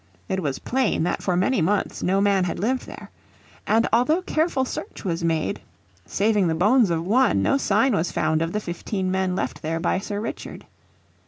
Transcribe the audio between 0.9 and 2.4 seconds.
that for many months no